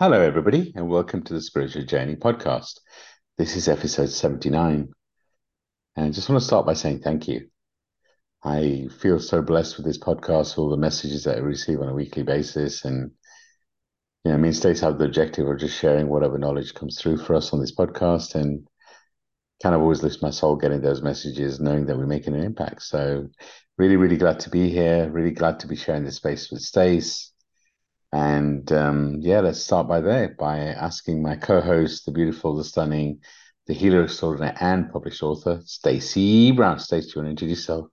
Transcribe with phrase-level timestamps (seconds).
[0.00, 2.80] Hello, everybody, and welcome to the Spiritual Journey podcast.
[3.36, 4.88] This is episode 79.
[5.94, 7.50] And I just want to start by saying thank you.
[8.42, 11.92] I feel so blessed with this podcast, all the messages that I receive on a
[11.92, 12.86] weekly basis.
[12.86, 13.10] And,
[14.24, 17.18] you know, me and Stace have the objective of just sharing whatever knowledge comes through
[17.18, 18.34] for us on this podcast.
[18.36, 18.66] And
[19.62, 22.84] kind of always lifts my soul getting those messages, knowing that we're making an impact.
[22.84, 23.28] So,
[23.76, 25.10] really, really glad to be here.
[25.10, 27.29] Really glad to be sharing this space with Stace
[28.12, 33.20] and um, yeah, let's start by there by asking my co-host, the beautiful, the stunning,
[33.66, 36.78] the healer extraordinaire and published author, Stacey Brown.
[36.78, 37.86] Stacey, do you want to introduce yourself?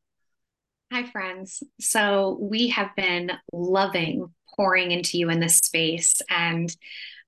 [0.91, 1.61] Hi, friends.
[1.80, 6.75] So we have been loving pouring into you in this space, and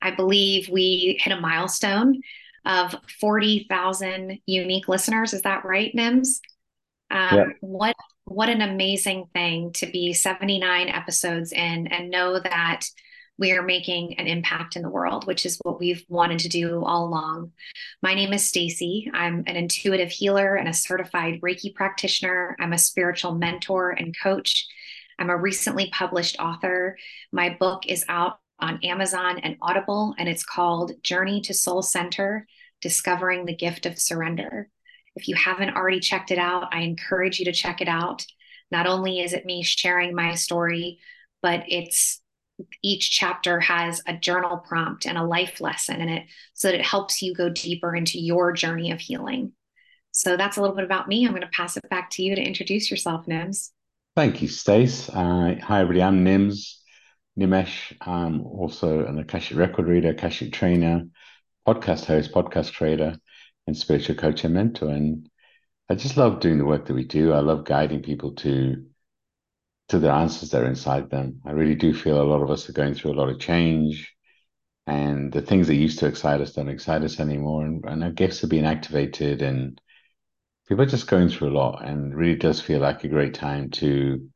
[0.02, 2.22] I believe we hit a milestone
[2.66, 5.34] of 40,000 unique listeners.
[5.34, 6.40] Is that right, Nims?
[7.12, 7.46] Um, yeah.
[7.62, 7.96] What
[8.30, 12.86] what an amazing thing to be 79 episodes in and know that
[13.40, 16.84] we are making an impact in the world, which is what we've wanted to do
[16.84, 17.52] all along.
[18.04, 19.10] My name is Stacey.
[19.14, 22.56] I'm an intuitive healer and a certified Reiki practitioner.
[22.60, 24.68] I'm a spiritual mentor and coach.
[25.18, 26.98] I'm a recently published author.
[27.32, 32.46] My book is out on Amazon and Audible, and it's called Journey to Soul Center
[32.82, 34.70] Discovering the Gift of Surrender.
[35.20, 38.26] If you haven't already checked it out, I encourage you to check it out.
[38.72, 41.00] Not only is it me sharing my story,
[41.42, 42.22] but it's
[42.82, 46.86] each chapter has a journal prompt and a life lesson in it so that it
[46.86, 49.52] helps you go deeper into your journey of healing.
[50.12, 51.26] So that's a little bit about me.
[51.26, 53.72] I'm going to pass it back to you to introduce yourself, Nims.
[54.16, 55.10] Thank you, Stace.
[55.10, 56.02] Uh, hi, everybody.
[56.02, 56.76] I'm Nims,
[57.38, 57.94] Nimesh.
[58.00, 61.08] I'm also an Akashic record reader, Akashic trainer,
[61.68, 63.20] podcast host, podcast creator
[63.70, 64.90] and spiritual coach and mentor.
[64.90, 65.30] And
[65.90, 67.34] I just love doing the work that we do.
[67.34, 68.86] I love guiding people to
[69.90, 71.42] to the answers that are inside them.
[71.46, 74.16] I really do feel a lot of us are going through a lot of change,
[74.86, 77.66] and the things that used to excite us don't excite us anymore.
[77.66, 79.80] And, and our gifts are being activated, and
[80.68, 81.86] people are just going through a lot.
[81.86, 84.30] And really does feel like a great time to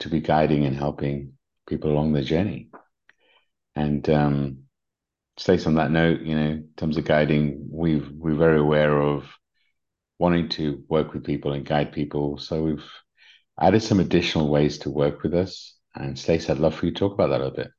[0.00, 1.32] to be guiding and helping
[1.66, 2.70] people along their journey.
[3.74, 4.67] And um,
[5.38, 9.24] Stace on that note, you know, in terms of guiding, we've we're very aware of
[10.18, 12.38] wanting to work with people and guide people.
[12.38, 12.90] So we've
[13.60, 15.76] added some additional ways to work with us.
[15.94, 17.70] And Stace, I'd love for you to talk about that a bit.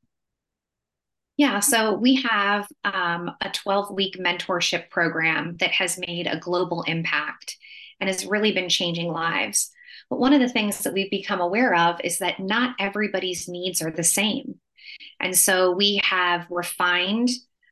[1.36, 6.84] Yeah, so we have um, a 12 week mentorship program that has made a global
[6.84, 7.58] impact
[8.00, 9.72] and has really been changing lives.
[10.10, 13.82] But one of the things that we've become aware of is that not everybody's needs
[13.82, 14.56] are the same.
[15.20, 17.30] And so we have refined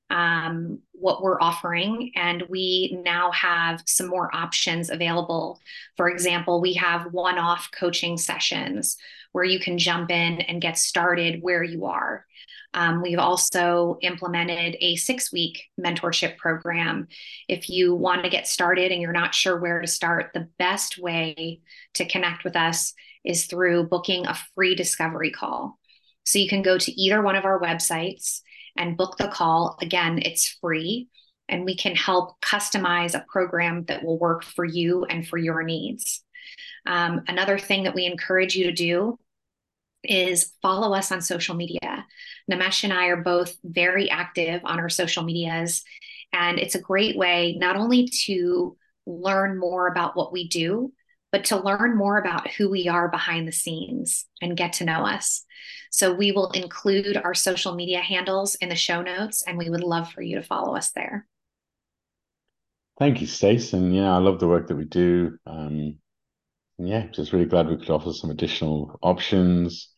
[0.09, 5.59] um, what we're offering, and we now have some more options available.
[5.95, 8.97] For example, we have one off coaching sessions
[9.34, 12.25] where you can jump in and get started where you are.
[12.73, 17.07] Um, we've also implemented a six week mentorship program.
[17.47, 20.97] If you want to get started and you're not sure where to start, the best
[20.97, 21.62] way
[21.95, 22.94] to connect with us
[23.24, 25.78] is through booking a free discovery call.
[26.25, 28.41] So you can go to either one of our websites
[28.78, 29.78] and book the call.
[29.82, 31.08] Again, it's free,
[31.50, 35.64] and we can help customize a program that will work for you and for your
[35.64, 36.24] needs.
[36.86, 39.20] Um, another thing that we encourage you to do
[40.04, 42.06] is follow us on social media.
[42.50, 45.84] Nimesh and I are both very active on our social medias,
[46.32, 50.92] and it's a great way not only to learn more about what we do,
[51.32, 55.06] but to learn more about who we are behind the scenes and get to know
[55.06, 55.44] us.
[55.92, 59.84] So we will include our social media handles in the show notes, and we would
[59.84, 61.26] love for you to follow us there.
[63.00, 63.74] Thank you, Stace.
[63.74, 65.38] And yeah, I love the work that we do.
[65.46, 65.98] Um,
[66.80, 69.90] yeah, just really glad we could offer some additional options.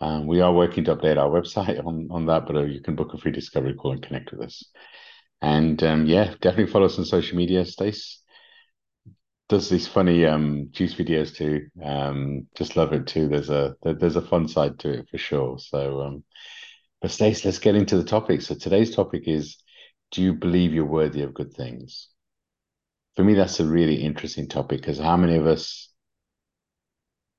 [0.00, 2.94] Um, we are working to update our website on, on that, but uh, you can
[2.94, 4.62] book a free discovery call and connect with us.
[5.40, 8.20] And um, yeah, definitely follow us on social media, Stace
[9.48, 11.68] does these funny um juice videos too.
[11.82, 13.28] Um, just love it too.
[13.28, 15.58] There's a there's a fun side to it for sure.
[15.58, 16.24] So, um,
[17.02, 18.42] but Stace, let's get into the topic.
[18.42, 19.56] So today's topic is:
[20.12, 22.08] Do you believe you're worthy of good things?
[23.16, 25.92] For me, that's a really interesting topic because how many of us,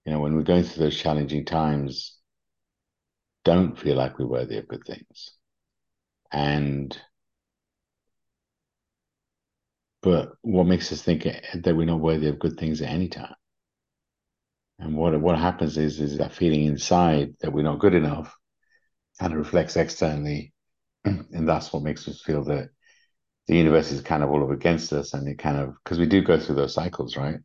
[0.06, 2.18] you know, when we're going through those challenging times,
[3.44, 5.32] don't feel like we're worthy of good things,
[6.32, 7.00] and
[10.02, 13.36] but what makes us think that we're not worthy of good things at any time?
[14.80, 18.36] And what what happens is is that feeling inside that we're not good enough
[19.20, 20.54] kind of reflects externally,
[21.06, 22.70] and that's what makes us feel that
[23.48, 26.06] the universe is kind of all up against us, and it kind of because we
[26.08, 27.40] do go through those cycles, right?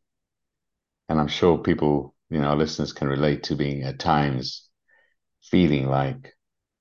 [1.08, 4.68] And I'm sure people, you know, our listeners can relate to being at times
[5.42, 6.34] feeling like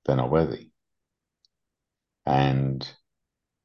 [0.05, 0.71] they're not worthy.
[2.25, 2.87] and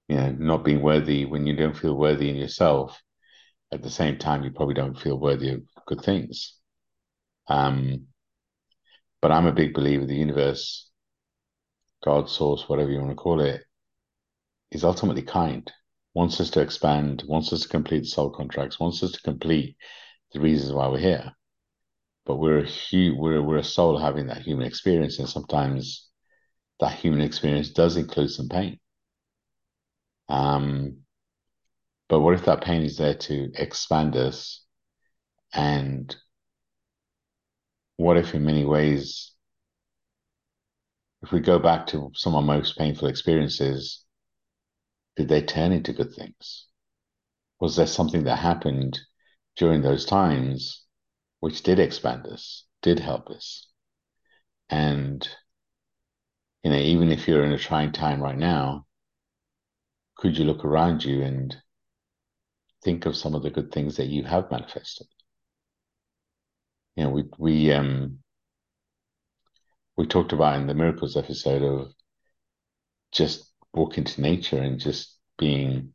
[0.08, 3.00] you know not being worthy when you don't feel worthy in yourself
[3.72, 6.56] at the same time you probably don't feel worthy of good things.
[7.48, 8.06] Um
[9.20, 10.90] but i'm a big believer the universe
[12.02, 13.62] god source whatever you want to call it
[14.70, 15.70] is ultimately kind.
[16.14, 19.76] Wants us to expand wants us to complete soul contracts wants us to complete
[20.32, 21.32] the reasons why we're here.
[22.26, 26.08] But we're a hu- we're, we're a soul having that human experience and sometimes
[26.80, 28.78] that human experience does include some pain
[30.28, 30.98] um,
[32.08, 34.64] but what if that pain is there to expand us?
[35.52, 36.14] And
[37.96, 39.32] what if, in many ways,
[41.22, 44.04] if we go back to some of our most painful experiences,
[45.16, 46.66] did they turn into good things?
[47.60, 49.00] Was there something that happened
[49.56, 50.84] during those times
[51.40, 53.66] which did expand us, did help us?
[54.70, 55.28] And,
[56.62, 58.86] you know, even if you're in a trying time right now,
[60.18, 61.56] could you look around you and
[62.84, 65.06] think of some of the good things that you have manifested?
[66.96, 68.18] You know, we we um
[69.96, 71.92] we talked about in the miracles episode of
[73.12, 75.94] just walking to nature and just being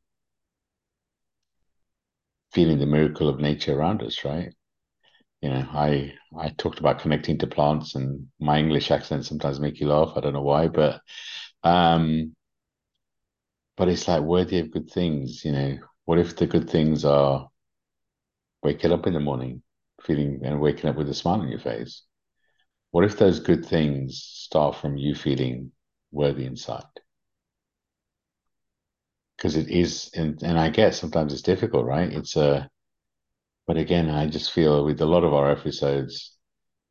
[2.51, 4.53] feeling the miracle of nature around us, right?
[5.41, 9.79] You know, I I talked about connecting to plants and my English accent sometimes make
[9.79, 10.13] you laugh.
[10.15, 11.01] I don't know why, but
[11.63, 12.35] um
[13.77, 15.77] but it's like worthy of good things, you know.
[16.05, 17.49] What if the good things are
[18.63, 19.61] waking up in the morning,
[20.01, 22.03] feeling and waking up with a smile on your face?
[22.91, 25.71] What if those good things start from you feeling
[26.11, 26.83] worthy inside?
[29.37, 32.11] Because it is, and, and I guess sometimes it's difficult, right?
[32.11, 32.69] It's a,
[33.67, 36.37] but again, I just feel with a lot of our episodes,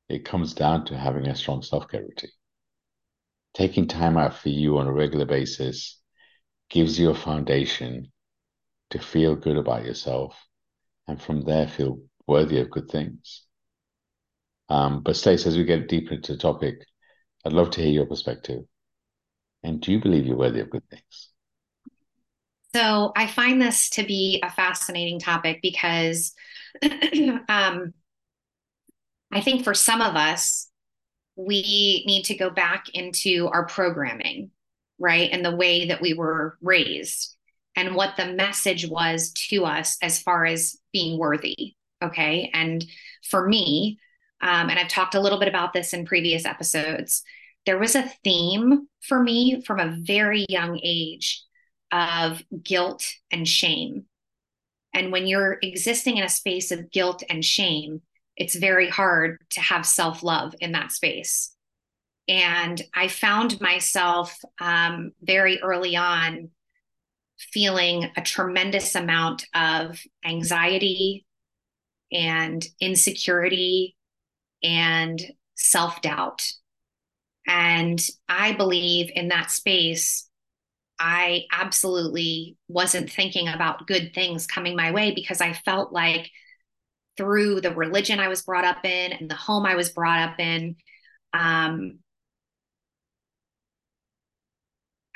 [0.08, 2.30] it comes down to having a strong self care routine.
[3.54, 6.01] Taking time out for you on a regular basis
[6.72, 8.10] gives you a foundation
[8.90, 10.34] to feel good about yourself
[11.06, 13.44] and from there feel worthy of good things.
[14.68, 16.86] Um, but Stace, as we get deeper into the topic,
[17.44, 18.64] I'd love to hear your perspective.
[19.62, 21.28] And do you believe you're worthy of good things?
[22.74, 26.32] So I find this to be a fascinating topic because
[27.48, 27.92] um,
[29.30, 30.70] I think for some of us,
[31.36, 34.50] we need to go back into our programming,
[35.02, 35.30] right?
[35.32, 37.34] And the way that we were raised
[37.74, 41.74] and what the message was to us as far as being worthy.
[42.02, 42.50] Okay.
[42.54, 42.84] And
[43.28, 43.98] for me,
[44.40, 47.22] um, and I've talked a little bit about this in previous episodes,
[47.66, 51.42] there was a theme for me from a very young age
[51.90, 54.04] of guilt and shame.
[54.94, 58.02] And when you're existing in a space of guilt and shame,
[58.36, 61.51] it's very hard to have self love in that space.
[62.28, 66.50] And I found myself um, very early on
[67.38, 71.26] feeling a tremendous amount of anxiety
[72.12, 73.96] and insecurity
[74.62, 75.20] and
[75.56, 76.46] self doubt.
[77.46, 80.28] And I believe in that space,
[80.98, 86.30] I absolutely wasn't thinking about good things coming my way because I felt like
[87.16, 90.38] through the religion I was brought up in and the home I was brought up
[90.38, 90.76] in,
[91.34, 91.98] um,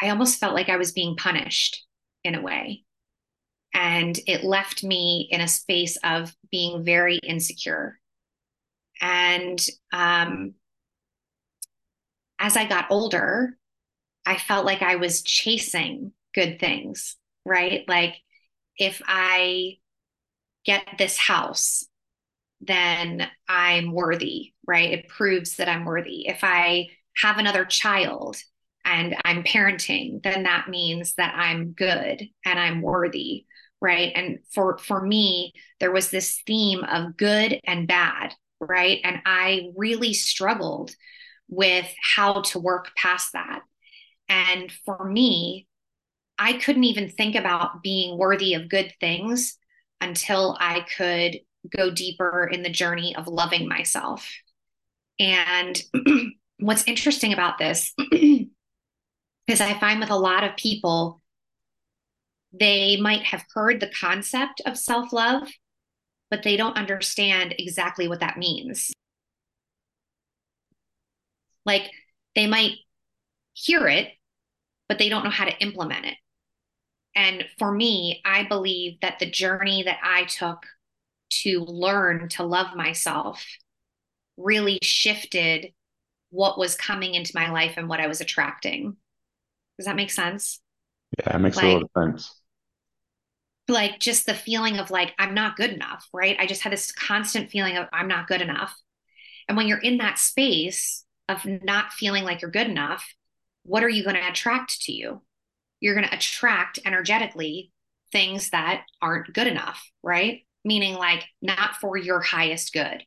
[0.00, 1.84] I almost felt like I was being punished
[2.24, 2.84] in a way.
[3.74, 7.98] And it left me in a space of being very insecure.
[9.00, 9.60] And
[9.92, 10.54] um,
[12.38, 13.56] as I got older,
[14.24, 17.84] I felt like I was chasing good things, right?
[17.86, 18.16] Like
[18.78, 19.78] if I
[20.64, 21.86] get this house,
[22.60, 24.92] then I'm worthy, right?
[24.92, 26.26] It proves that I'm worthy.
[26.26, 28.36] If I have another child
[28.86, 33.44] and I'm parenting, then that means that I'm good and I'm worthy,
[33.80, 34.12] right?
[34.14, 39.00] And for for me, there was this theme of good and bad, right?
[39.02, 40.94] And I really struggled
[41.48, 43.60] with how to work past that.
[44.28, 45.66] And for me,
[46.38, 49.58] I couldn't even think about being worthy of good things
[50.00, 51.40] until I could
[51.76, 54.28] go deeper in the journey of loving myself.
[55.18, 55.80] And
[56.60, 57.92] what's interesting about this
[59.46, 61.22] is I find with a lot of people,
[62.52, 65.48] they might have heard the concept of self love,
[66.30, 68.92] but they don't understand exactly what that means.
[71.64, 71.90] Like
[72.34, 72.76] they might
[73.52, 74.08] hear it,
[74.88, 76.16] but they don't know how to implement it.
[77.14, 80.66] And for me, I believe that the journey that I took
[81.42, 83.44] to learn to love myself
[84.36, 85.72] really shifted
[86.30, 88.96] what was coming into my life and what I was attracting.
[89.78, 90.60] Does that make sense?
[91.18, 92.40] Yeah, it makes like, a lot of sense.
[93.68, 96.36] Like just the feeling of like, I'm not good enough, right?
[96.38, 98.74] I just had this constant feeling of I'm not good enough.
[99.48, 103.04] And when you're in that space of not feeling like you're good enough,
[103.64, 105.22] what are you going to attract to you?
[105.80, 107.72] You're going to attract energetically
[108.12, 110.42] things that aren't good enough, right?
[110.64, 113.02] Meaning like not for your highest good.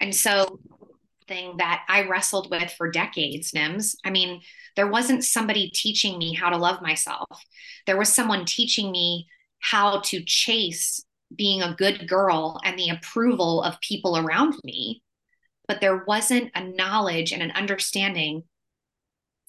[0.00, 0.60] And so
[1.26, 3.96] thing that I wrestled with for decades, Nims.
[4.04, 4.42] I mean,
[4.76, 7.26] there wasn't somebody teaching me how to love myself.
[7.86, 9.26] There was someone teaching me
[9.60, 11.04] how to chase
[11.34, 15.02] being a good girl and the approval of people around me.
[15.66, 18.44] But there wasn't a knowledge and an understanding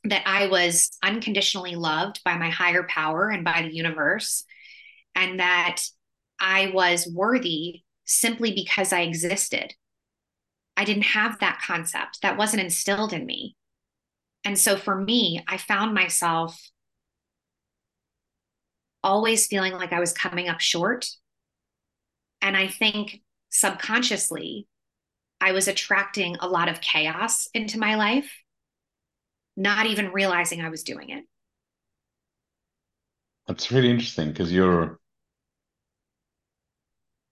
[0.04, 4.44] that I was unconditionally loved by my higher power and by the universe,
[5.16, 5.84] and that
[6.40, 9.74] I was worthy simply because I existed.
[10.78, 13.56] I didn't have that concept, that wasn't instilled in me.
[14.46, 16.58] And so for me, I found myself
[19.04, 21.10] always feeling like I was coming up short.
[22.42, 24.68] And I think subconsciously,
[25.42, 28.32] I was attracting a lot of chaos into my life
[29.58, 31.26] not even realizing I was doing it.
[33.48, 35.00] That's really interesting because you're,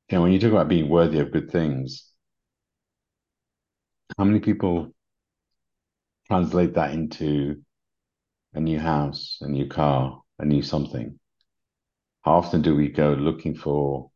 [0.10, 2.10] you know, when you talk about being worthy of good things,
[4.18, 4.94] how many people
[6.28, 7.62] translate that into
[8.54, 11.20] a new house, a new car, a new something?
[12.22, 14.12] How often do we go looking for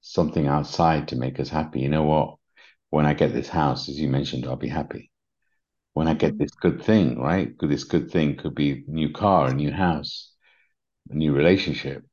[0.00, 1.80] something outside to make us happy?
[1.80, 2.36] You know what?
[2.90, 5.10] When I get this house, as you mentioned, I'll be happy
[5.98, 7.52] when I get this good thing, right?
[7.60, 10.32] This good thing could be a new car, a new house,
[11.10, 12.04] a new relationship.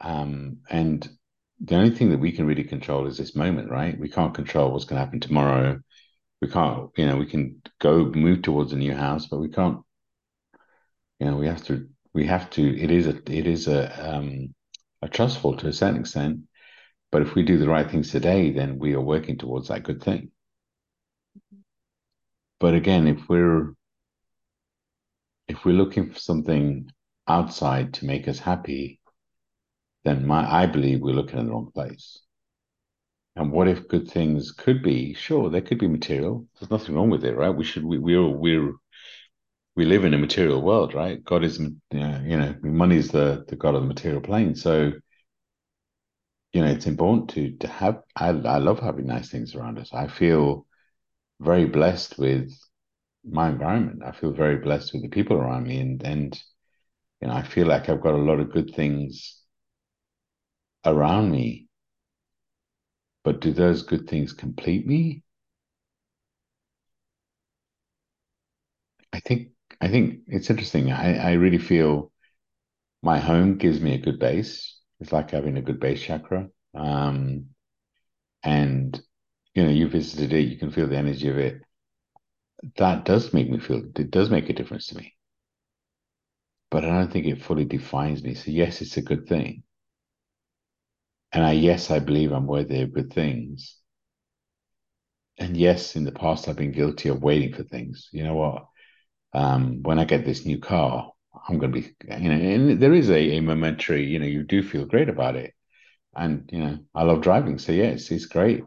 [0.00, 1.06] Um, and
[1.60, 3.98] the only thing that we can really control is this moment, right?
[3.98, 5.80] We can't control what's going to happen tomorrow.
[6.40, 9.78] We can't, you know, we can go move towards a new house, but we can't,
[11.18, 14.54] you know, we have to, we have to, it is a, it is a, um,
[15.00, 16.40] a trustful to a certain extent.
[17.10, 20.02] But if we do the right things today, then we are working towards that good
[20.02, 20.32] thing.
[22.58, 23.74] But again, if we're
[25.48, 26.90] if we're looking for something
[27.28, 29.00] outside to make us happy,
[30.04, 32.20] then my I believe we're looking in the wrong place.
[33.36, 35.14] And what if good things could be?
[35.14, 36.46] Sure, they could be material.
[36.58, 37.50] There's nothing wrong with it, right?
[37.50, 38.74] We should we we're we're
[39.76, 41.22] we live in a material world, right?
[41.24, 44.54] God is, you know, money is the the god of the material plane.
[44.54, 44.92] So,
[46.52, 48.02] you know, it's important to to have.
[48.16, 49.92] I I love having nice things around us.
[49.92, 50.66] I feel
[51.40, 52.52] very blessed with
[53.24, 54.02] my environment.
[54.04, 56.42] I feel very blessed with the people around me, and and
[57.22, 59.42] you know, I feel like I've got a lot of good things
[60.84, 61.68] around me.
[63.24, 65.24] But do those good things complete me?
[69.12, 69.48] I think
[69.80, 70.90] I think it's interesting.
[70.92, 72.12] I, I really feel
[73.02, 74.80] my home gives me a good base.
[75.00, 76.50] It's like having a good base chakra.
[76.74, 77.46] Um,
[78.44, 79.00] and
[79.54, 81.62] you know, you visited it, you can feel the energy of it.
[82.76, 85.16] That does make me feel, it does make a difference to me.
[86.70, 88.34] But I don't think it fully defines me.
[88.34, 89.62] So, yes, it's a good thing.
[91.34, 93.76] And I, yes, I believe I'm worthy of good things.
[95.38, 98.08] And yes, in the past, I've been guilty of waiting for things.
[98.12, 98.66] You know what?
[99.34, 101.12] Um, when I get this new car,
[101.48, 104.44] I'm going to be, you know, and there is a, a momentary, you know, you
[104.44, 105.54] do feel great about it.
[106.16, 107.58] And, you know, I love driving.
[107.58, 108.64] So, yes, it's great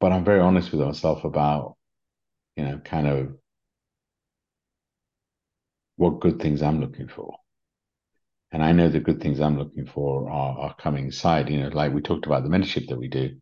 [0.00, 1.76] but I'm very honest with myself about,
[2.56, 3.36] you know, kind of
[5.96, 7.36] what good things I'm looking for.
[8.52, 11.68] And I know the good things I'm looking for are, are coming inside, you know,
[11.68, 13.36] like we talked about the mentorship that we do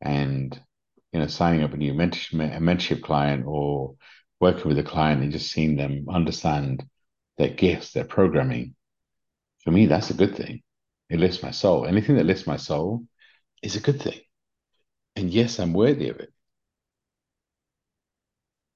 [0.00, 0.60] and,
[1.12, 3.94] you know, signing up a new mentorship, mentorship client or
[4.40, 6.84] working with a client and just seeing them understand
[7.38, 8.74] their gifts, their programming.
[9.64, 10.62] For me, that's a good thing.
[11.08, 11.86] It lifts my soul.
[11.86, 13.04] Anything that lifts my soul
[13.62, 14.20] is a good thing.
[15.14, 16.32] And yes, I'm worthy of it.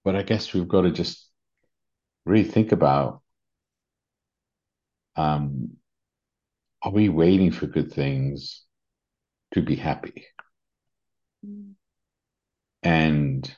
[0.04, 1.28] But I guess we've got to just
[2.24, 3.22] really think about
[5.16, 5.76] um,
[6.82, 8.64] are we waiting for good things
[9.54, 10.26] to be happy?
[11.46, 11.72] Mm.
[12.82, 13.56] And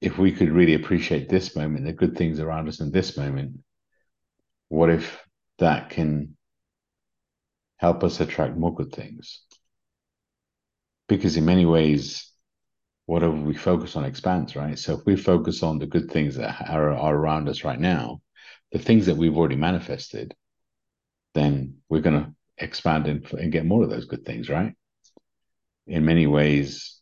[0.00, 3.60] if we could really appreciate this moment, the good things around us in this moment,
[4.68, 5.24] what if
[5.58, 6.36] that can
[7.76, 9.42] help us attract more good things.
[11.08, 12.30] Because in many ways,
[13.06, 14.78] whatever we focus on expands, right?
[14.78, 18.20] So if we focus on the good things that are, are around us right now,
[18.72, 20.34] the things that we've already manifested,
[21.34, 24.74] then we're going to expand and, and get more of those good things, right?
[25.86, 27.00] In many ways,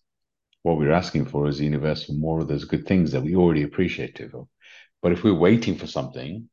[0.63, 3.35] what we're asking for is the universe for more of those good things that we
[3.35, 4.49] already appreciate to
[5.03, 6.49] But if we're waiting for something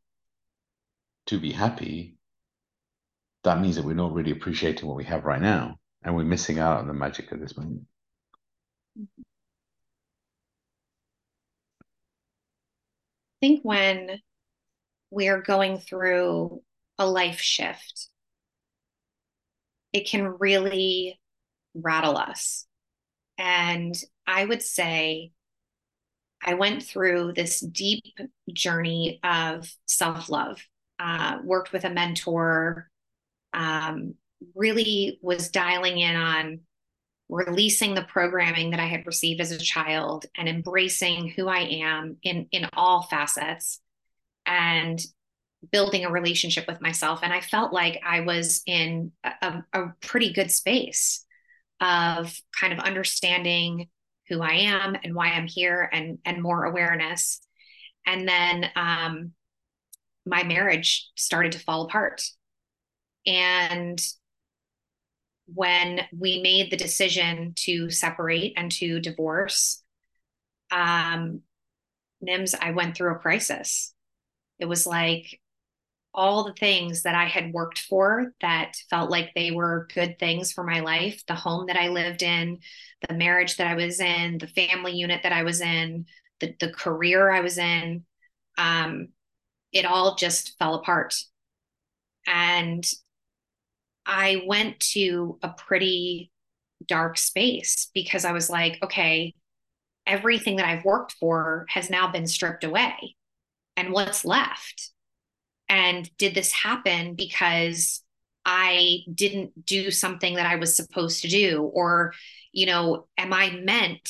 [1.27, 2.15] to be happy,
[3.43, 6.59] that means that we're not really appreciating what we have right now and we're missing
[6.59, 7.83] out on the magic of this moment.
[8.97, 9.30] I
[13.41, 14.19] think when
[15.09, 16.61] we're going through
[16.97, 18.07] a life shift,
[19.91, 21.19] it can really
[21.73, 22.65] rattle us.
[23.37, 23.95] And
[24.25, 25.31] I would say
[26.43, 28.03] I went through this deep
[28.51, 30.63] journey of self love,
[30.99, 32.89] uh, worked with a mentor,
[33.53, 34.15] um,
[34.55, 36.61] really was dialing in on
[37.31, 42.17] releasing the programming that I had received as a child and embracing who I am
[42.21, 43.79] in, in all facets
[44.45, 44.99] and
[45.71, 47.21] building a relationship with myself.
[47.23, 51.25] And I felt like I was in a, a pretty good space
[51.79, 53.87] of kind of understanding
[54.27, 57.41] who I am and why I'm here and and more awareness.
[58.05, 59.31] And then um,
[60.25, 62.23] my marriage started to fall apart.
[63.25, 64.01] And
[65.53, 69.83] when we made the decision to separate and to divorce,
[70.71, 71.41] um,
[72.25, 73.93] Nims, I went through a crisis.
[74.59, 75.39] It was like
[76.13, 80.51] all the things that I had worked for that felt like they were good things
[80.51, 82.59] for my life the home that I lived in,
[83.07, 86.05] the marriage that I was in, the family unit that I was in,
[86.39, 88.03] the, the career I was in.
[88.57, 89.09] Um,
[89.71, 91.15] it all just fell apart.
[92.27, 92.85] And
[94.05, 96.31] I went to a pretty
[96.87, 99.33] dark space because I was like, okay,
[100.05, 103.15] everything that I've worked for has now been stripped away.
[103.77, 104.91] And what's left?
[105.69, 108.03] And did this happen because
[108.45, 111.61] I didn't do something that I was supposed to do?
[111.73, 112.13] Or,
[112.51, 114.09] you know, am I meant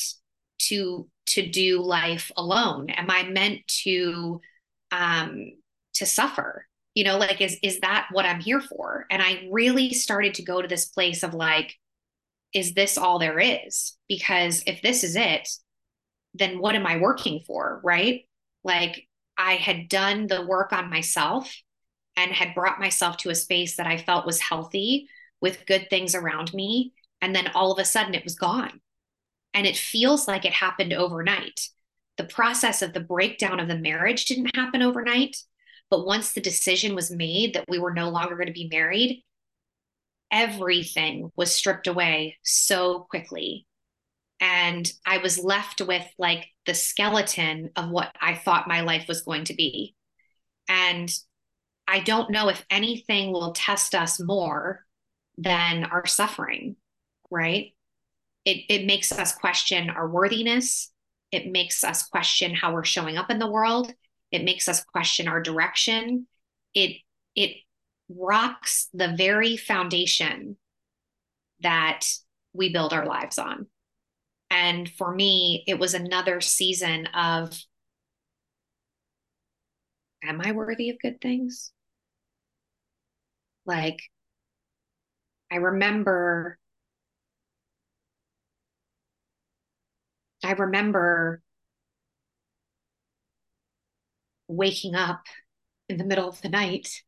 [0.60, 2.89] to to do life alone?
[2.89, 4.42] Am I meant to
[4.92, 5.51] um
[5.94, 6.68] to suffer?
[6.94, 9.06] You know, like is is that what I'm here for?
[9.10, 11.75] And I really started to go to this place of like,
[12.54, 13.98] is this all there is?
[14.10, 15.48] Because if this is it,
[16.34, 17.80] then what am I working for?
[17.84, 18.27] Right.
[18.64, 21.51] Like, I had done the work on myself
[22.16, 25.08] and had brought myself to a space that I felt was healthy
[25.42, 26.94] with good things around me.
[27.22, 28.82] And then all of a sudden it was gone.
[29.54, 31.60] And it feels like it happened overnight.
[32.18, 35.38] The process of the breakdown of the marriage didn't happen overnight.
[35.92, 39.24] But once the decision was made that we were no longer going to be married,
[40.32, 43.68] everything was stripped away so quickly.
[44.40, 49.22] And I was left with like the skeleton of what I thought my life was
[49.22, 49.94] going to be.
[50.70, 51.14] And
[51.88, 54.86] I don't know if anything will test us more
[55.38, 56.77] than our suffering,
[57.30, 57.74] right?
[58.46, 60.90] It, it makes us question our worthiness.
[61.32, 63.94] It makes us question how we're showing up in the world.
[64.31, 66.27] It makes us question our direction.
[66.74, 66.98] It,
[67.35, 67.57] it
[68.09, 70.57] rocks the very foundation
[71.61, 72.05] that
[72.53, 73.67] we build our lives on.
[74.50, 77.57] And for me, it was another season of
[80.24, 81.72] Am I worthy of good things?
[83.65, 84.01] Like,
[85.51, 86.57] I remember,
[90.44, 91.41] I remember
[94.51, 95.24] waking up
[95.90, 97.01] in the middle of the night,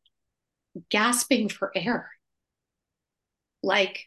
[0.90, 2.10] gasping for air.
[3.62, 4.06] Like,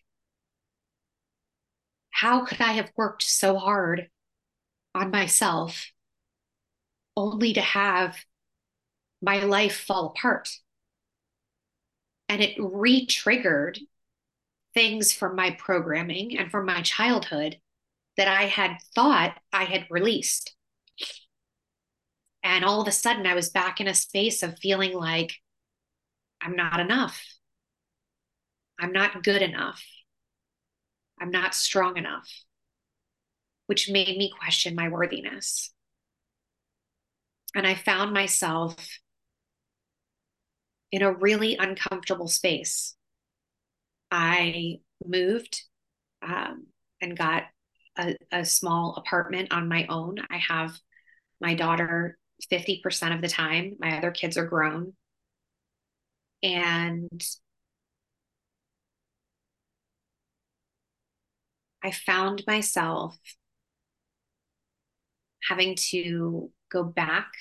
[2.12, 4.10] how could I have worked so hard
[4.96, 5.92] on myself
[7.16, 8.18] only to have
[9.22, 10.50] my life fall apart?
[12.30, 13.80] And it re triggered
[14.74, 17.60] things from my programming and from my childhood
[18.18, 20.57] that I had thought I had released.
[22.50, 25.34] And all of a sudden, I was back in a space of feeling like
[26.42, 27.22] I'm not enough.
[28.80, 29.84] I'm not good enough.
[31.20, 32.32] I'm not strong enough,
[33.66, 35.74] which made me question my worthiness.
[37.54, 38.78] And I found myself
[40.90, 42.96] in a really uncomfortable space.
[44.10, 45.64] I moved
[46.26, 46.68] um,
[47.02, 47.44] and got
[47.98, 50.20] a, a small apartment on my own.
[50.30, 50.80] I have
[51.42, 52.18] my daughter
[52.50, 54.94] 50% of the time, my other kids are grown.
[56.44, 57.24] And
[61.84, 63.18] I found myself
[65.48, 67.32] having to go back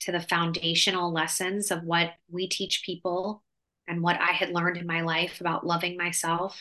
[0.00, 3.42] to the foundational lessons of what we teach people
[3.86, 6.60] and what I had learned in my life about loving myself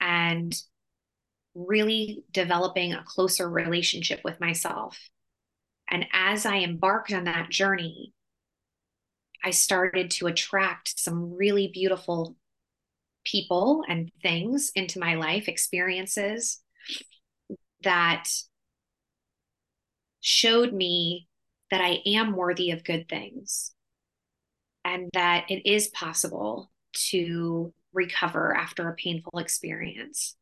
[0.00, 0.54] and
[1.54, 4.98] really developing a closer relationship with myself.
[5.90, 8.12] And as I embarked on that journey,
[9.44, 12.36] I started to attract some really beautiful
[13.24, 16.60] people and things into my life, experiences
[17.82, 18.28] that
[20.20, 21.28] showed me
[21.70, 23.72] that I am worthy of good things
[24.84, 26.70] and that it is possible
[27.10, 30.36] to recover after a painful experience.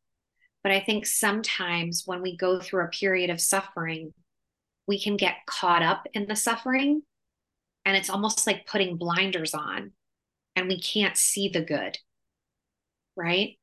[0.63, 4.13] But I think sometimes when we go through a period of suffering,
[4.87, 7.01] we can get caught up in the suffering.
[7.85, 9.91] And it's almost like putting blinders on
[10.55, 11.97] and we can't see the good.
[13.15, 13.57] Right?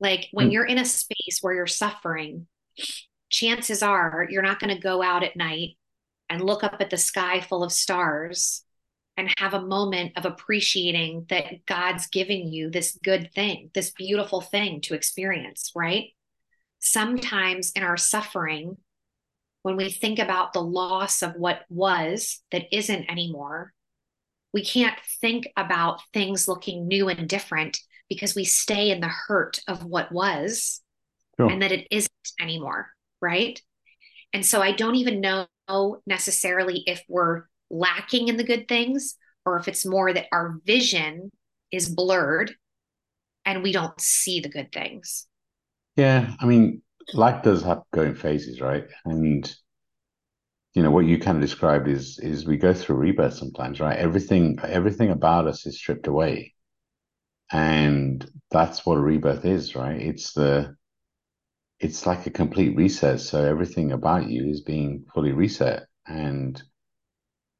[0.00, 0.52] Like when mm.
[0.52, 2.46] you're in a space where you're suffering,
[3.30, 5.76] chances are you're not going to go out at night
[6.28, 8.64] and look up at the sky full of stars
[9.16, 14.40] and have a moment of appreciating that God's giving you this good thing, this beautiful
[14.40, 16.08] thing to experience, right?
[16.80, 18.76] Sometimes in our suffering,
[19.64, 23.72] when we think about the loss of what was that isn't anymore,
[24.52, 29.60] we can't think about things looking new and different because we stay in the hurt
[29.66, 30.82] of what was
[31.38, 31.50] sure.
[31.50, 32.90] and that it isn't anymore,
[33.22, 33.58] right?
[34.34, 35.46] And so I don't even know
[36.06, 41.30] necessarily if we're lacking in the good things or if it's more that our vision
[41.72, 42.54] is blurred
[43.46, 45.26] and we don't see the good things.
[45.96, 48.84] Yeah, I mean, life does have going phases, right?
[49.04, 49.54] And
[50.74, 53.98] you know what you kind of described is is we go through rebirth sometimes, right?
[53.98, 56.54] Everything everything about us is stripped away,
[57.52, 60.00] and that's what a rebirth is, right?
[60.00, 60.76] It's the
[61.80, 63.20] it's like a complete reset.
[63.20, 66.60] So everything about you is being fully reset, and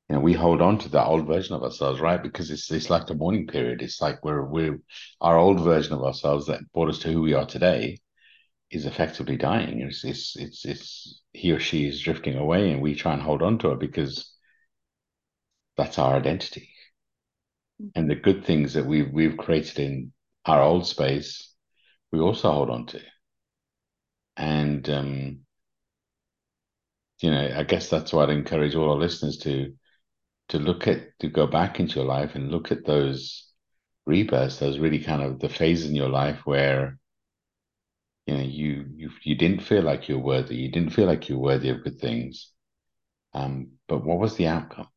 [0.08, 2.22] you know, we hold on to that old version of ourselves, right?
[2.22, 3.82] Because it's it's like the mourning period.
[3.82, 4.80] It's like we're we're
[5.20, 8.00] our old version of ourselves that brought us to who we are today
[8.70, 9.80] is effectively dying.
[9.80, 13.42] It's it's it's it's he or she is drifting away, and we try and hold
[13.42, 14.32] on to it because
[15.76, 16.68] that's our identity.
[17.94, 20.12] And the good things that we've we've created in
[20.46, 21.52] our old space,
[22.12, 23.00] we also hold on to.
[24.36, 25.40] And um,
[27.20, 29.72] you know, I guess that's why I'd encourage all our listeners to
[30.48, 33.50] to look at to go back into your life and look at those
[34.06, 36.98] rebirths, those really kind of the phases in your life where
[38.26, 41.38] you know you you you didn't feel like you're worthy, you didn't feel like you're
[41.38, 42.50] worthy of good things.
[43.34, 44.88] Um, but what was the outcome?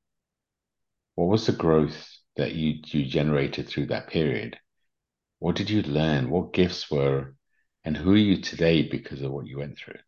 [1.16, 4.58] What was the growth that you you generated through that period?
[5.40, 6.30] What did you learn?
[6.30, 7.36] What gifts were,
[7.84, 10.00] and who are you today because of what you went through?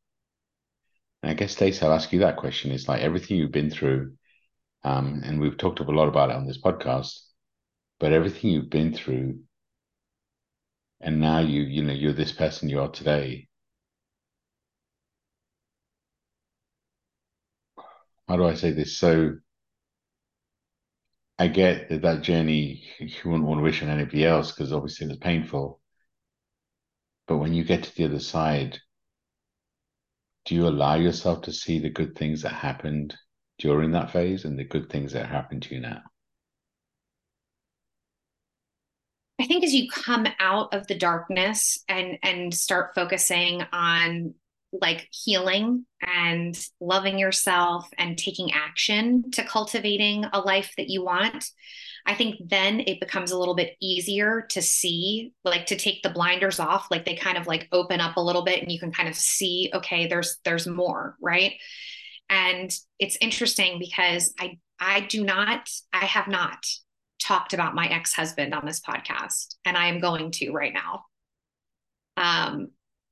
[1.23, 2.71] And I guess Stacey, I'll ask you that question.
[2.71, 4.13] It's like everything you've been through
[4.84, 7.19] um, and we've talked a lot about it on this podcast.
[7.99, 9.39] But everything you've been through,
[11.02, 13.48] and now you you know you're this person you are today.
[18.28, 18.98] How do I say this?
[18.98, 19.38] So
[21.40, 25.08] I get that that journey you wouldn't want to wish on anybody else because obviously
[25.08, 25.82] it's painful.
[27.28, 28.80] But when you get to the other side,
[30.46, 33.16] do you allow yourself to see the good things that happened
[33.58, 36.09] during that phase and the good things that happen to you now?
[39.39, 44.34] I think as you come out of the darkness and and start focusing on
[44.71, 51.49] like healing and loving yourself and taking action to cultivating a life that you want
[52.06, 56.12] i think then it becomes a little bit easier to see like to take the
[56.12, 58.91] blinders off like they kind of like open up a little bit and you can
[58.91, 61.54] kind of see okay there's there's more right?
[62.30, 66.65] And it's interesting because I I do not I have not
[67.19, 71.05] talked about my ex-husband on this podcast and I am going to right now.
[72.17, 72.69] Um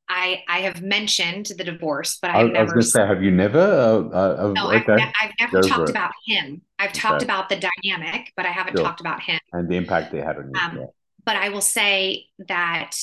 [0.10, 2.74] I I have mentioned the divorce, but I've I, never.
[2.74, 3.60] I was say, have you never?
[3.60, 4.78] Uh, uh, no, okay.
[4.78, 6.62] I've, ne- I've, never Go talked about him.
[6.80, 7.00] I've okay.
[7.00, 8.86] talked about the dynamic, but I haven't sure.
[8.86, 10.62] talked about him and the impact they had on you.
[10.62, 10.86] Um, yeah.
[11.26, 12.96] But I will say that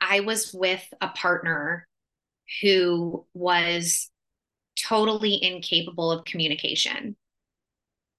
[0.00, 1.86] I was with a partner
[2.62, 4.10] who was
[4.76, 7.16] totally incapable of communication.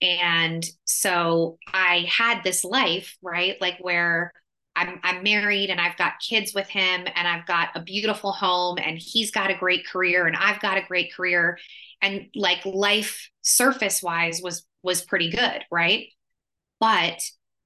[0.02, 3.60] And so I had this life, right?
[3.60, 4.32] Like where
[4.76, 8.78] I'm, I'm married and I've got kids with him and I've got a beautiful home
[8.78, 11.58] and he's got a great career and I've got a great career.
[12.02, 15.64] And like life surface wise was, was pretty good.
[15.70, 16.08] Right.
[16.80, 17.22] But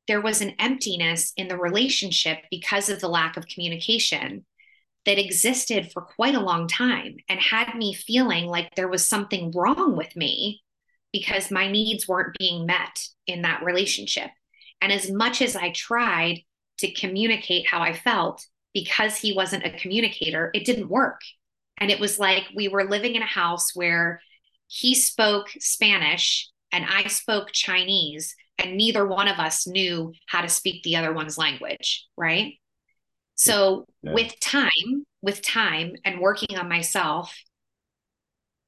[0.07, 4.43] there was an emptiness in the relationship because of the lack of communication
[5.05, 9.51] that existed for quite a long time and had me feeling like there was something
[9.51, 10.62] wrong with me
[11.13, 14.29] because my needs weren't being met in that relationship.
[14.81, 16.41] And as much as I tried
[16.79, 21.21] to communicate how I felt, because he wasn't a communicator, it didn't work.
[21.77, 24.19] And it was like we were living in a house where
[24.67, 30.49] he spoke Spanish and I spoke Chinese, and neither one of us knew how to
[30.49, 32.53] speak the other one's language, right?
[33.35, 34.13] So yeah.
[34.13, 37.35] with time, with time and working on myself,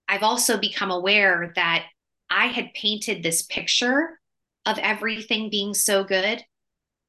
[0.07, 1.85] I've also become aware that
[2.29, 4.19] I had painted this picture
[4.65, 6.43] of everything being so good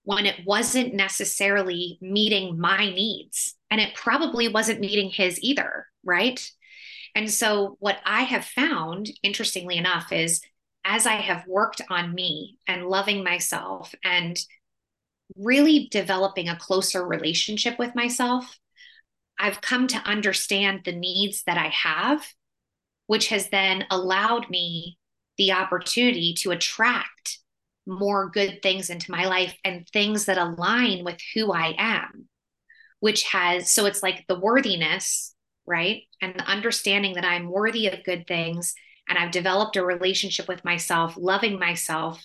[0.05, 3.55] when it wasn't necessarily meeting my needs.
[3.71, 6.49] And it probably wasn't meeting his either, right?
[7.17, 10.41] And so, what I have found, interestingly enough, is
[10.85, 14.39] as I have worked on me and loving myself and
[15.35, 18.59] really developing a closer relationship with myself,
[19.39, 22.25] I've come to understand the needs that I have,
[23.07, 24.99] which has then allowed me
[25.39, 27.39] the opportunity to attract
[27.87, 32.29] more good things into my life and things that align with who I am,
[33.01, 35.35] which has, so it's like the worthiness,
[35.67, 36.03] right?
[36.21, 38.75] And the understanding that I'm worthy of good things
[39.09, 42.25] and I've developed a relationship with myself, loving myself,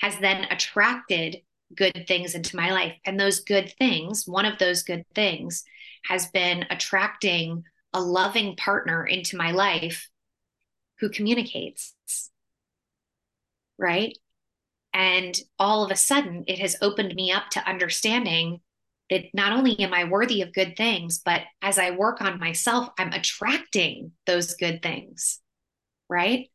[0.00, 1.38] has then attracted
[1.74, 2.94] good things into my life.
[3.04, 5.64] And those good things, one of those good things
[6.04, 10.08] has been attracting a loving partner into my life
[11.00, 11.94] who communicates.
[13.78, 14.16] Right.
[14.92, 18.60] And all of a sudden, it has opened me up to understanding
[19.10, 22.88] that not only am I worthy of good things, but as I work on myself,
[22.98, 25.40] I'm attracting those good things.
[26.08, 26.50] Right.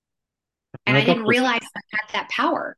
[0.85, 2.77] And, and I, I didn't realize I had that power.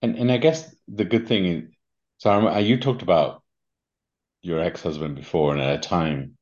[0.00, 1.64] And and I guess the good thing is,
[2.18, 3.42] so I, uh, you talked about
[4.42, 6.36] your ex husband before, and at a time,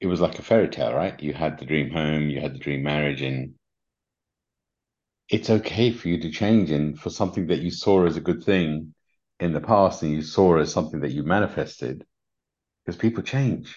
[0.00, 1.20] it was like a fairy tale, right?
[1.22, 3.54] You had the dream home, you had the dream marriage, and
[5.28, 8.44] it's okay for you to change and for something that you saw as a good
[8.44, 8.94] thing
[9.40, 12.04] in the past and you saw as something that you manifested
[12.84, 13.76] because people change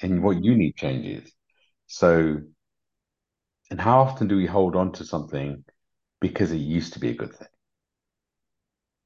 [0.00, 1.32] and what you need changes.
[1.86, 2.38] So,
[3.70, 5.64] and how often do we hold on to something
[6.20, 7.48] because it used to be a good thing?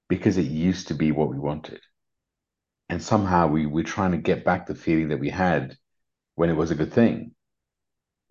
[0.09, 1.81] because it used to be what we wanted.
[2.89, 5.77] And somehow we, we're trying to get back the feeling that we had
[6.35, 7.33] when it was a good thing.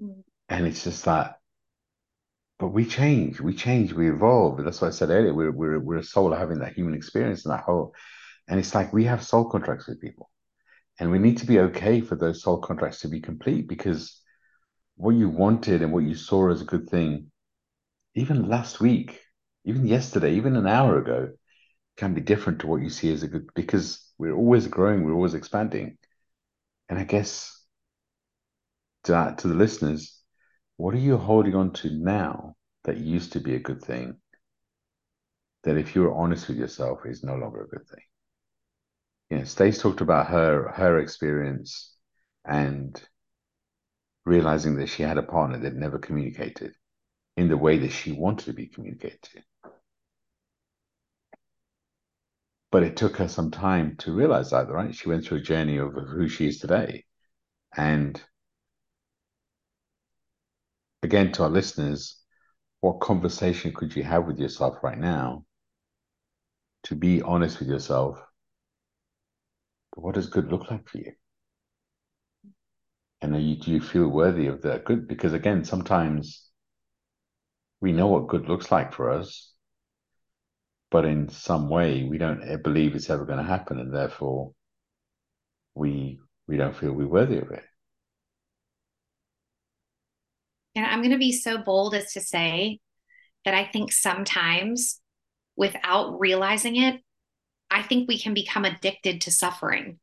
[0.02, 0.24] Mm.
[0.48, 1.35] And it's just that,
[2.58, 4.64] but we change, we change, we evolve.
[4.64, 5.34] That's what I said earlier.
[5.34, 7.94] We're, we're, we're a soul having that human experience and that whole,
[8.48, 10.30] and it's like we have soul contracts with people.
[11.00, 14.22] And we need to be okay for those soul contracts to be complete because
[14.96, 17.32] what you wanted and what you saw as a good thing,
[18.16, 19.20] even last week,
[19.66, 21.32] even yesterday, even an hour ago,
[21.98, 25.14] can be different to what you see as a good because we're always growing, we're
[25.14, 25.98] always expanding.
[26.88, 27.62] And I guess
[29.04, 30.15] to that, to the listeners,
[30.78, 34.18] what are you holding on to now that used to be a good thing?
[35.64, 38.04] That if you're honest with yourself is no longer a good thing.
[39.30, 41.96] You know, Stace talked about her her experience
[42.46, 43.02] and
[44.26, 46.74] realizing that she had a partner that never communicated
[47.38, 49.44] in the way that she wanted to be communicated.
[52.72, 54.94] But it took her some time to realize that, right?
[54.94, 57.06] She went through a journey of, who she is today.
[57.76, 58.22] And
[61.06, 62.18] again, to our listeners,
[62.82, 65.46] what conversation could you have with yourself right now
[66.84, 68.20] to be honest with yourself?
[69.96, 71.14] What does good look like for you?
[73.22, 75.08] And you, do you feel worthy of that good?
[75.08, 76.50] Because again, sometimes
[77.82, 79.54] we know what good looks like for us,
[80.92, 84.54] but in some way we don't believe it's ever going to happen, and therefore
[85.74, 87.64] we we don't feel we're worthy of it.
[90.76, 92.80] And I'm going to be so bold as to say
[93.46, 95.00] that I think sometimes,
[95.56, 97.02] without realizing it,
[97.72, 100.00] I think we can become addicted to suffering.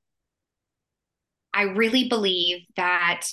[1.52, 3.26] I really believe that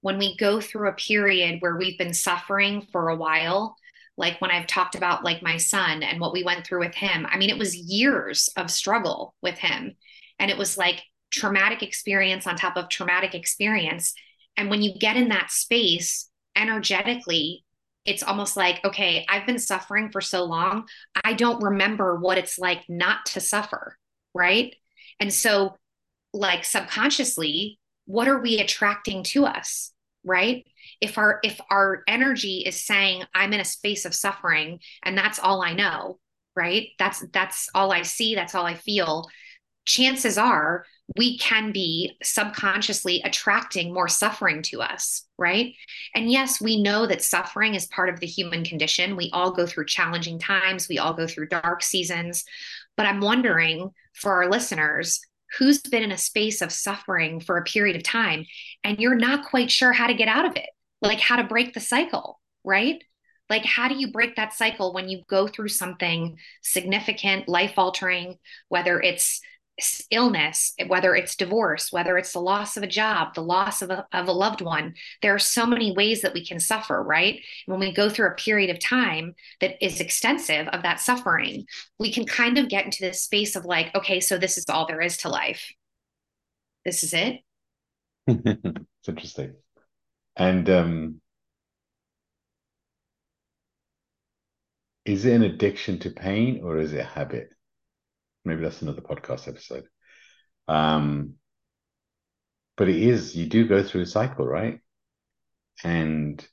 [0.00, 3.76] when we go through a period where we've been suffering for a while,
[4.16, 7.26] like when I've talked about like my son and what we went through with him.
[7.28, 9.94] I mean, it was years of struggle with him.
[10.38, 14.14] And it was like traumatic experience on top of traumatic experience.
[14.56, 17.64] And when you get in that space energetically,
[18.04, 20.88] it's almost like, okay, I've been suffering for so long.
[21.24, 23.98] I don't remember what it's like not to suffer.
[24.34, 24.74] Right.
[25.18, 25.76] And so,
[26.32, 29.92] like, subconsciously, what are we attracting to us?
[30.24, 30.66] Right
[31.00, 35.38] if our if our energy is saying i'm in a space of suffering and that's
[35.38, 36.18] all i know
[36.54, 39.28] right that's that's all i see that's all i feel
[39.86, 40.84] chances are
[41.16, 45.74] we can be subconsciously attracting more suffering to us, right?
[46.14, 49.16] And yes, we know that suffering is part of the human condition.
[49.16, 52.44] We all go through challenging times, we all go through dark seasons.
[52.96, 55.20] But I'm wondering for our listeners,
[55.58, 58.44] who's been in a space of suffering for a period of time
[58.82, 60.68] and you're not quite sure how to get out of it,
[61.00, 63.02] like how to break the cycle, right?
[63.48, 68.38] Like, how do you break that cycle when you go through something significant, life altering,
[68.68, 69.40] whether it's
[70.10, 74.06] illness, whether it's divorce, whether it's the loss of a job, the loss of a,
[74.12, 77.40] of a loved one, there are so many ways that we can suffer, right?
[77.66, 81.66] When we go through a period of time that is extensive of that suffering,
[81.98, 84.86] we can kind of get into this space of like, okay, so this is all
[84.86, 85.72] there is to life.
[86.84, 87.40] This is it.
[88.26, 89.54] it's interesting.
[90.36, 91.20] And um,
[95.04, 97.50] is it an addiction to pain or is it a habit?
[98.46, 99.84] Maybe that's another podcast episode.
[100.68, 101.34] Um,
[102.76, 104.80] but it is, you do go through a cycle, right?
[105.82, 106.46] And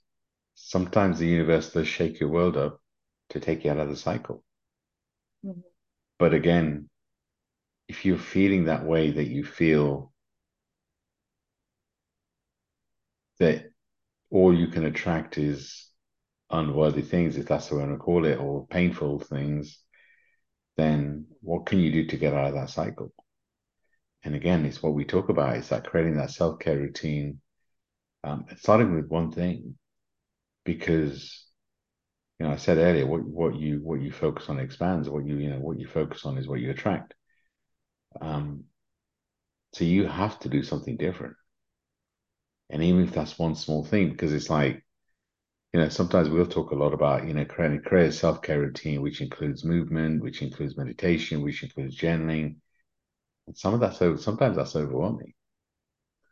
[0.56, 2.82] sometimes the universe does shake your world up
[3.30, 4.44] to take you out of the cycle.
[5.46, 5.60] Mm-hmm.
[6.20, 6.90] But again,
[7.88, 10.12] if you're feeling that way, that you feel
[13.40, 13.66] that
[14.30, 15.90] all you can attract is
[16.50, 19.83] unworthy things, if that's the way I want to call it, or painful things,
[20.78, 23.12] then what can you do to get out of that cycle?
[24.24, 25.56] And again, it's what we talk about.
[25.58, 27.42] It's like creating that self care routine,
[28.24, 29.78] um, starting with one thing,
[30.66, 31.46] because
[32.40, 35.10] you know I said earlier, what what you what you focus on expands.
[35.10, 37.14] What you you know what you focus on is what you attract.
[38.22, 38.66] Um,
[39.74, 41.36] so you have to do something different,
[42.70, 44.84] and even if that's one small thing, because it's like
[45.74, 49.02] you know, sometimes we'll talk a lot about, you know, creating create a self-care routine,
[49.02, 52.58] which includes movement, which includes meditation, which includes journaling.
[53.48, 55.34] And some of that's so sometimes that's overwhelming.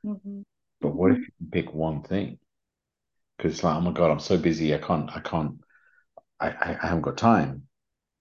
[0.06, 0.42] Mm-hmm.
[0.80, 2.38] But what if you can pick one thing?
[3.38, 5.56] Because it's like, oh my God, I'm so busy, I can't, I can't,
[6.40, 7.64] I, I, I haven't got time.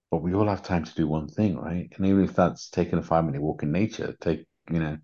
[0.09, 1.87] But we all have time to do one thing, right?
[1.95, 4.97] And even if that's taking a five minute walk in nature, take, you know,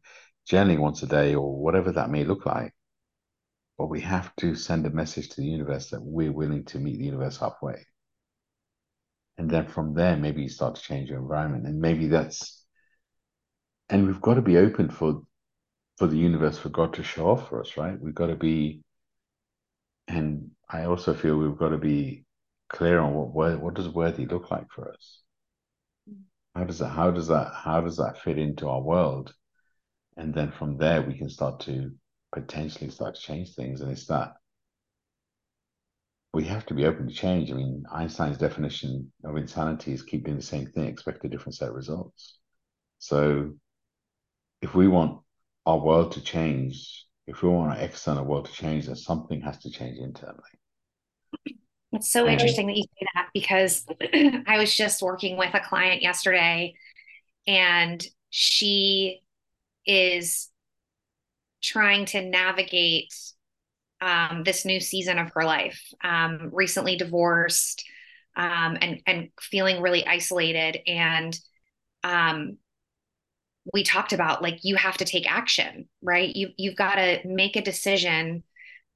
[0.50, 2.74] journaling once a day or whatever that may look like
[3.78, 6.98] but we have to send a message to the universe that we're willing to meet
[6.98, 7.86] the universe halfway.
[9.38, 11.68] And then from there, maybe you start to change your environment.
[11.68, 12.66] And maybe that's,
[13.90, 15.22] and we've got to be open for
[15.98, 18.00] for the universe, for God to show off for us, right?
[18.00, 18.82] We've got to be,
[20.08, 22.26] and I also feel we've got to be
[22.70, 25.22] clear on what what does worthy look like for us.
[26.56, 29.34] How does that how does that how does that fit into our world?
[30.18, 31.92] And then from there we can start to
[32.34, 33.82] potentially start to change things.
[33.82, 34.34] And it's that
[36.34, 37.52] we have to be open to change.
[37.52, 41.56] I mean, Einstein's definition of insanity is keep doing the same thing, expect a different
[41.56, 42.38] set of results.
[43.00, 43.54] So
[44.62, 45.20] if we want
[45.66, 49.60] our world to change, if we want our external world to change, then something has
[49.60, 50.44] to change internally.
[51.94, 53.86] It's so interesting that you say that because
[54.48, 56.76] I was just working with a client yesterday
[57.48, 59.22] and she
[59.86, 60.50] is
[61.62, 63.14] trying to navigate
[64.02, 65.82] um, this new season of her life.
[66.04, 67.84] Um, recently divorced
[68.36, 70.80] um, and and feeling really isolated.
[70.88, 71.38] And
[72.04, 72.58] um,
[73.74, 76.34] we talked about like you have to take action, right?
[76.34, 78.44] You you've got to make a decision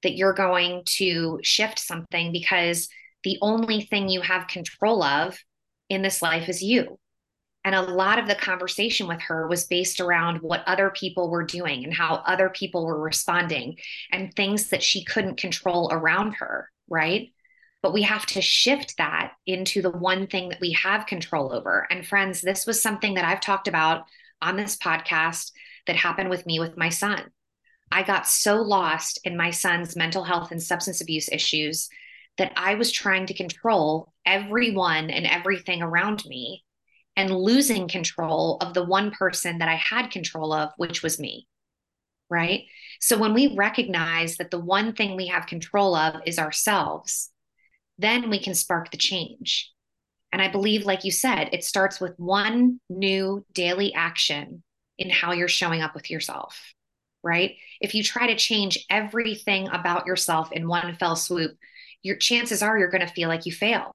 [0.03, 2.87] that you're going to shift something because
[3.23, 5.37] the only thing you have control of
[5.89, 6.97] in this life is you.
[7.63, 11.45] And a lot of the conversation with her was based around what other people were
[11.45, 13.77] doing and how other people were responding
[14.11, 17.29] and things that she couldn't control around her, right?
[17.83, 21.87] But we have to shift that into the one thing that we have control over.
[21.91, 24.05] And friends, this was something that I've talked about
[24.41, 25.51] on this podcast
[25.85, 27.31] that happened with me with my son.
[27.91, 31.89] I got so lost in my son's mental health and substance abuse issues
[32.37, 36.63] that I was trying to control everyone and everything around me
[37.15, 41.47] and losing control of the one person that I had control of, which was me.
[42.29, 42.63] Right.
[43.01, 47.29] So when we recognize that the one thing we have control of is ourselves,
[47.97, 49.71] then we can spark the change.
[50.31, 54.63] And I believe, like you said, it starts with one new daily action
[54.97, 56.73] in how you're showing up with yourself.
[57.21, 57.57] Right.
[57.81, 61.57] If you try to change everything about yourself in one fell swoop,
[62.01, 63.93] your chances are you're going to feel like you fail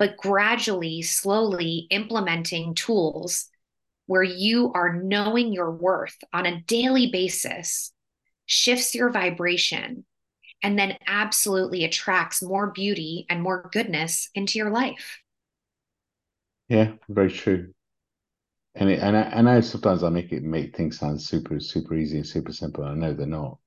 [0.00, 3.48] but gradually, slowly implementing tools
[4.06, 7.92] where you are knowing your worth on a daily basis
[8.46, 10.06] shifts your vibration
[10.62, 15.18] and then absolutely attracts more beauty and more goodness into your life.
[16.70, 17.74] Yeah, very true.
[18.74, 21.94] And it, and I, and I sometimes I make it make things sound super super
[21.94, 22.84] easy and super simple.
[22.84, 23.58] I know they're not.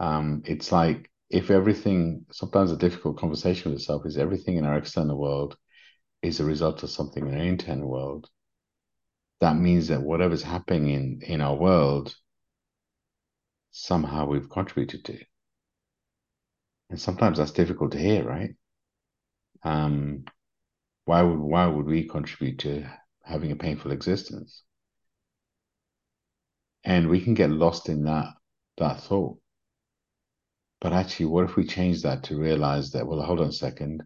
[0.00, 4.78] Um, it's like if everything, sometimes a difficult conversation with yourself is everything in our
[4.78, 5.56] external world
[6.22, 8.28] is a result of something in our internal world,
[9.40, 12.14] that means that whatever's happening in, in our world,
[13.70, 15.18] somehow we've contributed to.
[16.90, 18.54] And sometimes that's difficult to hear, right?
[19.62, 20.24] Um,
[21.04, 22.88] why would why would we contribute to
[23.22, 24.62] having a painful existence?
[26.84, 28.34] And we can get lost in that
[28.78, 29.38] that thought.
[30.80, 34.04] But actually, what if we change that to realize that, well, hold on a second.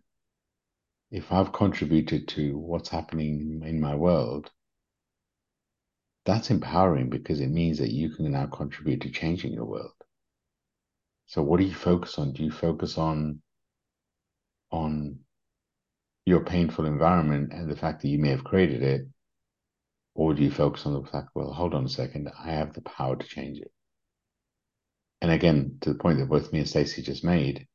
[1.11, 4.51] If I've contributed to what's happening in my world,
[6.25, 9.93] that's empowering because it means that you can now contribute to changing your world.
[11.27, 12.33] So what do you focus on?
[12.33, 13.43] Do you focus on
[14.71, 15.19] on
[16.25, 19.03] your painful environment and the fact that you may have created it?
[20.15, 22.83] Or do you focus on the fact, well, hold on a second, I have the
[22.83, 23.73] power to change it?
[25.23, 27.67] And again, to the point that both me and Stacey just made,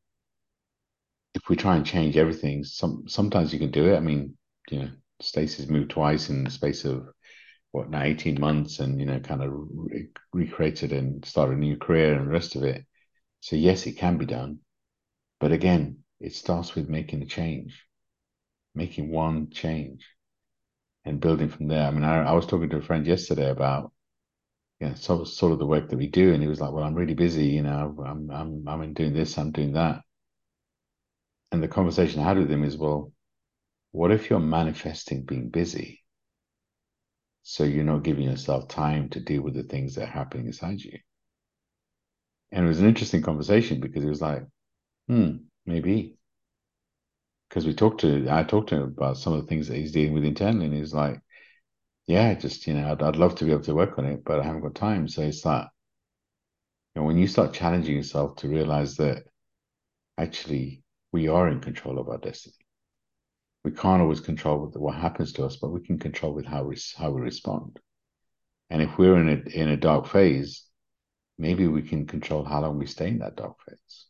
[1.33, 3.97] if we try and change everything, some sometimes you can do it.
[3.97, 4.37] I mean,
[4.69, 4.89] you know,
[5.21, 7.07] Stacey's moved twice in the space of
[7.71, 11.77] what now 18 months and you know kind of re- recreated and started a new
[11.77, 12.85] career and the rest of it.
[13.41, 14.59] So yes it can be done.
[15.39, 17.85] But again it starts with making a change
[18.75, 20.05] making one change
[21.05, 21.87] and building from there.
[21.87, 23.91] I mean i, I was talking to a friend yesterday about
[24.79, 26.83] you know sort, sort of the work that we do and he was like well
[26.83, 30.01] i'm really busy you know i'm i'm i'm doing this i'm doing that
[31.51, 33.11] and the conversation i had with him is well
[33.91, 36.03] what if you're manifesting being busy
[37.49, 40.81] so you're not giving yourself time to deal with the things that are happening inside
[40.81, 40.99] you.
[42.51, 44.45] And it was an interesting conversation because it was like,
[45.07, 46.17] hmm, maybe.
[47.47, 49.93] Because we talked to, I talked to him about some of the things that he's
[49.93, 51.21] dealing with internally, and he's like,
[52.07, 54.39] yeah, just, you know, I'd, I'd love to be able to work on it, but
[54.39, 55.07] I haven't got time.
[55.07, 55.67] So it's that
[56.95, 59.23] you know, when you start challenging yourself to realize that
[60.17, 62.67] actually we are in control of our destiny
[63.67, 66.77] we can't always control what, happens to us, but we can control with how we
[66.97, 67.77] how we respond.
[68.69, 70.63] And if we're in a in a dark phase,
[71.37, 74.05] maybe we can control how long we stay in that dark phase.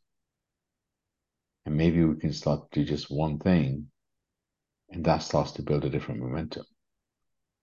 [1.66, 3.90] And maybe we can start to do just one thing,
[4.92, 6.66] and that starts to build a different momentum.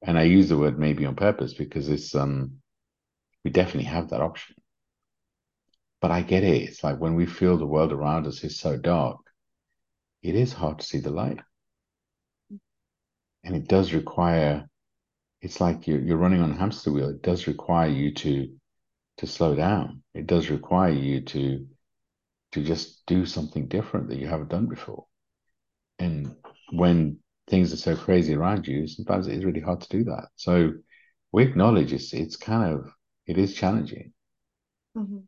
[0.07, 2.59] And I use the word maybe on purpose because it's um
[3.44, 4.57] we definitely have that option.
[6.00, 6.62] But I get it.
[6.62, 9.18] It's like when we feel the world around us is so dark,
[10.22, 11.40] it is hard to see the light
[13.44, 14.66] and it does require
[15.42, 18.48] it's like you're, you're running on a hamster wheel it does require you to
[19.18, 21.66] to slow down it does require you to
[22.52, 25.05] to just do something different that you haven't done before
[25.98, 26.34] and
[26.72, 27.18] when
[27.49, 30.72] things are so crazy around you sometimes it is really hard to do that so
[31.32, 32.90] we acknowledge it's it's kind of
[33.26, 34.12] it is challenging
[34.97, 35.18] mm-hmm.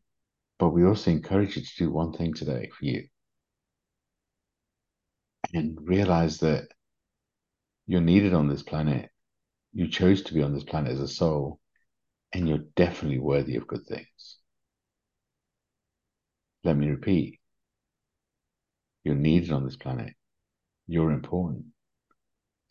[0.59, 3.07] but we also encourage you to do one thing today for you
[5.53, 6.69] and realize that
[7.87, 9.11] you're needed on this planet.
[9.73, 11.61] You chose to be on this planet as a soul,
[12.33, 14.39] and you're definitely worthy of good things.
[16.65, 17.41] Let me repeat
[19.05, 20.15] you're needed on this planet.
[20.89, 21.67] You're important,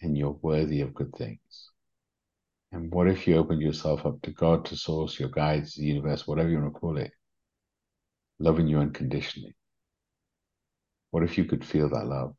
[0.06, 1.72] and you're worthy of good things.
[2.72, 6.26] And what if you opened yourself up to God, to Source, your guides, the universe,
[6.28, 7.12] whatever you want to call it,
[8.40, 9.56] loving you unconditionally?
[11.12, 12.36] What if you could feel that love?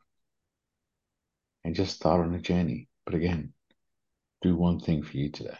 [1.66, 2.88] and just start on a journey.
[3.04, 3.52] But again,
[4.40, 5.58] do one thing for you today.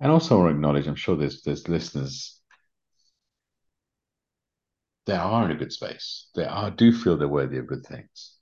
[0.00, 2.40] And also I want to acknowledge, I'm sure there's there's listeners
[5.04, 6.28] they are in a good space.
[6.34, 8.38] They are do feel they're worthy of good things.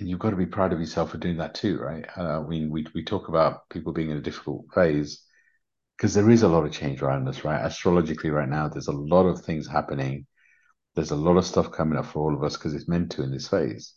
[0.00, 2.06] And you've got to be proud of yourself for doing that too, right?
[2.16, 5.22] Uh, we, we we talk about people being in a difficult phase
[5.96, 7.60] because there is a lot of change around us, right?
[7.60, 10.26] Astrologically, right now, there's a lot of things happening.
[10.94, 13.22] There's a lot of stuff coming up for all of us because it's meant to
[13.22, 13.92] in this phase.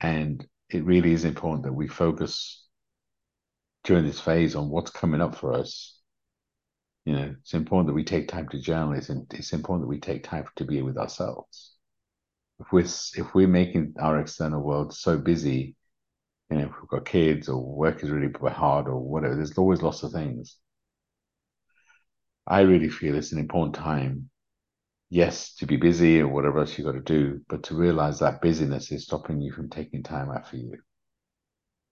[0.00, 2.66] And it really is important that we focus
[3.84, 6.00] during this phase on what's coming up for us.
[7.04, 8.94] You know, it's important that we take time to journal.
[8.94, 11.76] It's, it's important that we take time to be with ourselves.
[12.60, 15.76] If we're if we're making our external world so busy,
[16.50, 19.82] you know, if we've got kids or work is really hard or whatever, there's always
[19.82, 20.56] lots of things.
[22.46, 24.30] I really feel it's an important time
[25.10, 28.40] yes, to be busy or whatever else you've got to do, but to realize that
[28.40, 30.78] busyness is stopping you from taking time out for you.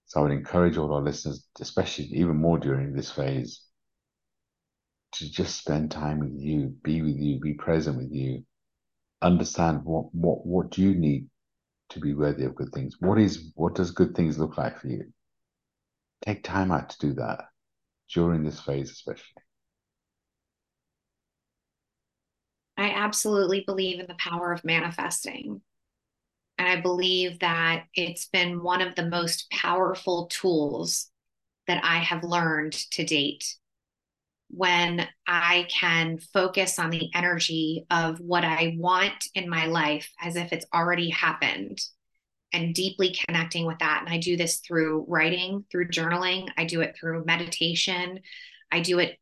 [0.06, 3.60] So I would encourage all our listeners, especially even more during this phase,
[5.12, 8.44] to just spend time with you, be with you, be present with you,
[9.22, 11.28] understand what what what do you need
[11.90, 12.96] to be worthy of good things.
[13.00, 15.12] What is what does good things look like for you?
[16.22, 17.46] Take time out to do that
[18.12, 19.42] during this phase, especially.
[22.76, 25.60] I absolutely believe in the power of manifesting.
[26.58, 31.10] And I believe that it's been one of the most powerful tools
[31.66, 33.56] that I have learned to date
[34.50, 40.36] when I can focus on the energy of what I want in my life as
[40.36, 41.80] if it's already happened
[42.52, 44.02] and deeply connecting with that.
[44.04, 48.20] And I do this through writing, through journaling, I do it through meditation,
[48.72, 49.18] I do it.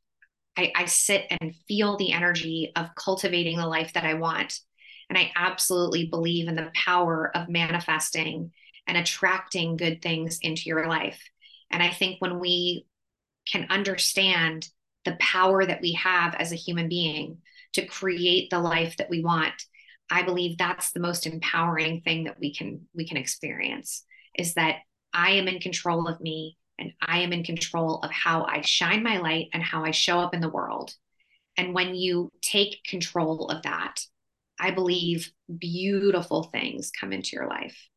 [0.56, 4.58] I, I sit and feel the energy of cultivating the life that I want.
[5.10, 8.52] And I absolutely believe in the power of manifesting
[8.86, 11.20] and attracting good things into your life.
[11.70, 12.86] And I think when we
[13.46, 14.68] can understand
[15.07, 17.38] the power that we have as a human being
[17.72, 19.54] to create the life that we want
[20.11, 24.04] i believe that's the most empowering thing that we can we can experience
[24.36, 24.76] is that
[25.14, 29.02] i am in control of me and i am in control of how i shine
[29.02, 30.92] my light and how i show up in the world.
[31.59, 34.00] And when you take control of that
[34.61, 37.88] i believe beautiful things come into your life.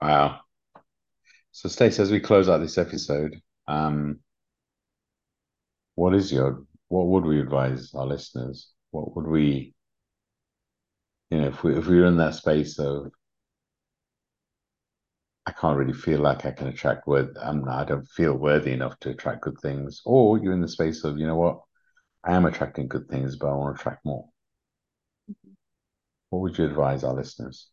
[0.00, 0.40] Wow.
[1.52, 4.18] So Stacey, as we close out this episode um
[5.94, 8.72] what is your what would we advise our listeners?
[8.90, 9.74] What would we
[11.30, 13.10] you know if we if we were in that space of
[15.44, 18.98] I can't really feel like I can attract worth I'm I don't feel worthy enough
[19.00, 20.00] to attract good things.
[20.04, 21.60] Or you're in the space of, you know what,
[22.24, 24.28] I am attracting good things, but I want to attract more.
[25.30, 25.52] Mm-hmm.
[26.30, 27.68] What would you advise our listeners?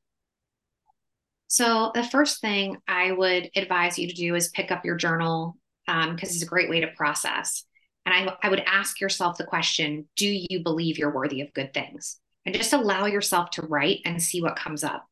[1.47, 5.57] So the first thing I would advise you to do is pick up your journal
[5.85, 7.65] because um, it's a great way to process.
[8.09, 11.73] And I, I would ask yourself the question Do you believe you're worthy of good
[11.73, 12.19] things?
[12.45, 15.05] And just allow yourself to write and see what comes up.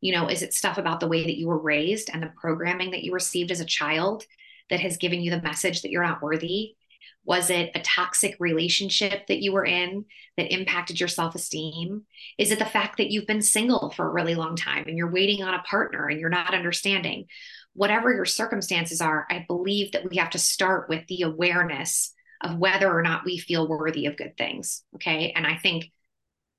[0.00, 2.92] You know, is it stuff about the way that you were raised and the programming
[2.92, 4.24] that you received as a child
[4.70, 6.76] that has given you the message that you're not worthy?
[7.24, 10.04] Was it a toxic relationship that you were in
[10.36, 12.02] that impacted your self esteem?
[12.38, 15.10] Is it the fact that you've been single for a really long time and you're
[15.10, 17.24] waiting on a partner and you're not understanding?
[17.72, 22.12] Whatever your circumstances are, I believe that we have to start with the awareness
[22.44, 24.84] of whether or not we feel worthy of good things.
[24.94, 25.32] Okay.
[25.34, 25.90] And I think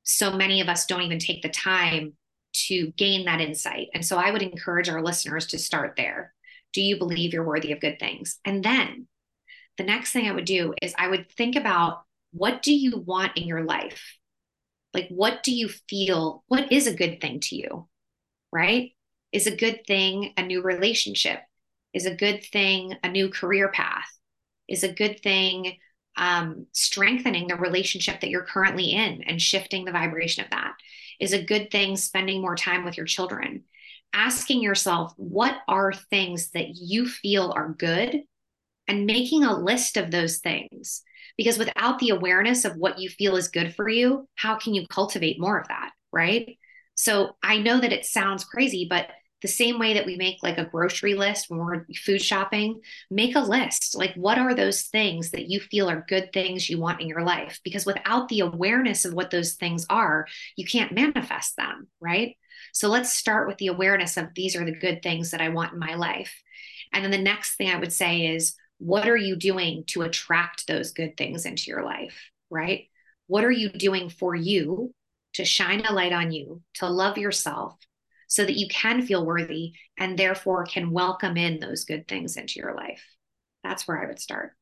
[0.04, 2.14] so many of us don't even take the time
[2.68, 3.88] to gain that insight.
[3.94, 6.34] And so I would encourage our listeners to start there.
[6.74, 8.40] Do you believe you're worthy of good things?
[8.44, 9.08] And then
[9.78, 13.38] the next thing I would do is I would think about what do you want
[13.38, 14.18] in your life?
[14.94, 16.44] Like, what do you feel?
[16.48, 17.88] What is a good thing to you?
[18.52, 18.92] Right?
[19.32, 21.40] Is a good thing a new relationship?
[21.94, 24.08] Is a good thing a new career path?
[24.68, 25.78] Is a good thing
[26.18, 30.74] um, strengthening the relationship that you're currently in and shifting the vibration of that
[31.20, 33.64] is a good thing spending more time with your children.
[34.14, 38.22] Asking yourself what are things that you feel are good?
[38.88, 41.02] And making a list of those things.
[41.38, 44.88] Because without the awareness of what you feel is good for you how can you
[44.88, 46.58] cultivate more of that right?
[46.96, 49.10] So i know that it sounds crazy but
[49.46, 52.82] the same way that we make like a grocery list when we're food shopping,
[53.12, 53.96] make a list.
[53.96, 57.22] Like, what are those things that you feel are good things you want in your
[57.22, 57.60] life?
[57.64, 60.26] Because without the awareness of what those things are,
[60.56, 62.36] you can't manifest them, right?
[62.74, 65.74] So let's start with the awareness of these are the good things that I want
[65.74, 66.34] in my life.
[66.92, 70.66] And then the next thing I would say is, what are you doing to attract
[70.66, 72.88] those good things into your life, right?
[73.28, 74.92] What are you doing for you
[75.36, 77.78] to shine a light on you, to love yourself,
[78.28, 82.60] so that you can feel worthy and therefore can welcome in those good things into
[82.60, 83.04] your life.
[83.64, 84.54] That's where I would start.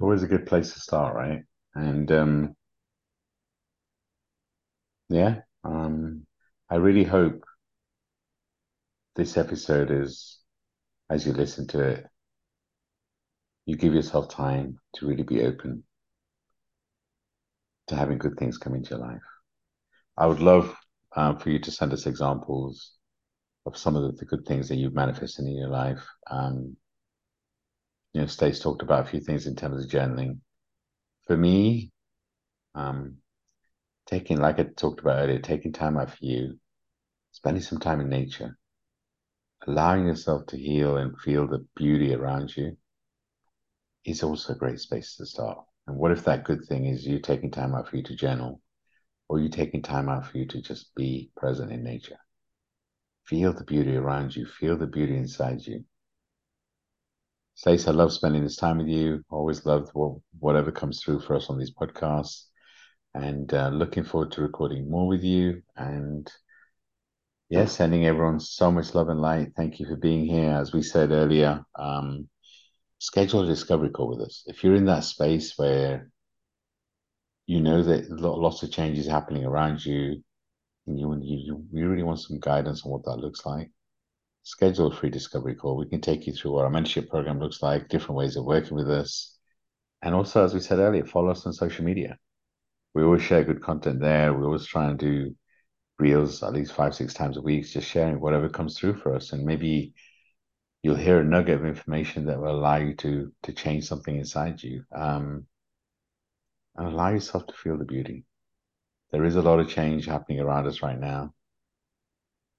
[0.00, 1.42] Always a good place to start, right?
[1.74, 2.56] And um,
[5.08, 6.26] yeah, um,
[6.70, 7.44] I really hope
[9.14, 10.38] this episode is,
[11.10, 12.06] as you listen to it,
[13.66, 15.84] you give yourself time to really be open
[17.88, 19.20] to having good things come into your life.
[20.16, 20.74] I would love
[21.16, 22.92] um, for you to send us examples
[23.66, 26.04] of some of the, the good things that you've manifested in your life.
[26.30, 26.76] Um,
[28.12, 30.38] you know, Stace talked about a few things in terms of journaling.
[31.26, 31.92] For me,
[32.74, 33.18] um,
[34.06, 36.58] taking, like I talked about earlier, taking time out for you,
[37.30, 38.58] spending some time in nature,
[39.66, 42.76] allowing yourself to heal and feel the beauty around you
[44.04, 45.58] is also a great space to start.
[45.86, 48.60] And what if that good thing is you taking time out for you to journal,
[49.32, 52.18] or you taking time out for you to just be present in nature.
[53.24, 55.86] Feel the beauty around you, feel the beauty inside you.
[57.54, 59.24] Stace, I love spending this time with you.
[59.30, 59.90] Always loved
[60.38, 62.44] whatever comes through for us on these podcasts.
[63.14, 65.62] And uh, looking forward to recording more with you.
[65.76, 66.30] And
[67.48, 69.52] yeah, sending everyone so much love and light.
[69.56, 70.50] Thank you for being here.
[70.50, 72.28] As we said earlier, um,
[72.98, 74.44] schedule a discovery call with us.
[74.46, 76.11] If you're in that space where
[77.52, 80.22] you know that lots of changes happening around you,
[80.86, 83.70] and you you you really want some guidance on what that looks like.
[84.44, 85.76] schedule a free discovery call.
[85.76, 88.76] We can take you through what our mentorship program looks like, different ways of working
[88.76, 89.38] with us.
[90.02, 92.18] And also, as we said earlier, follow us on social media.
[92.94, 94.34] We always share good content there.
[94.34, 95.34] We always try and do
[95.98, 99.32] reels at least five, six times a week, just sharing whatever comes through for us.
[99.32, 99.94] And maybe
[100.82, 104.62] you'll hear a nugget of information that will allow you to to change something inside
[104.62, 104.84] you.
[104.94, 105.46] Um,
[106.76, 108.24] and allow yourself to feel the beauty.
[109.10, 111.34] There is a lot of change happening around us right now.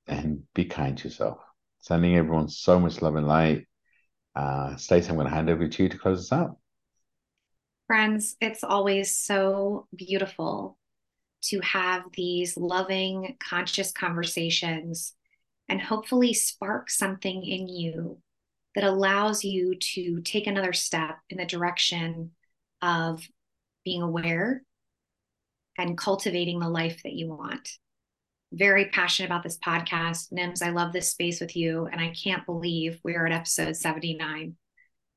[0.06, 1.40] And be kind to yourself.
[1.80, 3.66] Sending everyone so much love and light.
[4.36, 6.58] Uh, Stacey, I'm going to hand over to you to close us out.
[7.88, 10.78] Friends, it's always so beautiful
[11.44, 15.14] to have these loving, conscious conversations
[15.68, 18.18] and hopefully spark something in you
[18.76, 22.32] that allows you to take another step in the direction
[22.82, 23.28] of
[23.84, 24.64] being aware
[25.78, 27.70] and cultivating the life that you want.
[28.52, 30.32] Very passionate about this podcast.
[30.32, 33.76] Nims, I love this space with you, and I can't believe we are at episode
[33.76, 34.56] 79.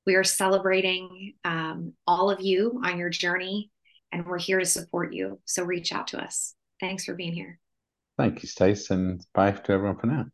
[0.07, 3.71] We are celebrating um, all of you on your journey,
[4.13, 5.41] and we're here to support you.
[5.45, 6.55] So reach out to us.
[6.81, 7.59] Thanks for being here.
[8.17, 10.27] Thank you, Stace, and bye to everyone for now.